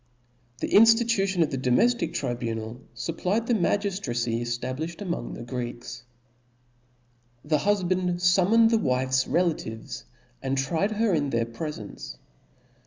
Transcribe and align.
The 0.61 0.69
inftitution 0.69 1.43
of 1.43 1.51
the 1.51 1.59
domeftic 1.59 2.15
tribunal§ 2.15 2.81
fupplied 3.13 3.45
the 3.45 3.53
magiftracy. 3.53 4.41
cftablilhed 4.41 4.95
ampng 4.95 5.35
the 5.35 5.43
Greeks 5.43 6.03
||. 6.73 7.45
The 7.45 7.59
hulband 7.59 8.15
fummoncd 8.15 8.71
the 8.71 8.79
wife's 8.79 9.25
relations^ 9.25 10.05
and 10.41 10.57
tried 10.57 10.93
her 10.93 11.13
in 11.13 11.29
their 11.29 11.45
prefence 11.45 12.13
J. 12.15 12.19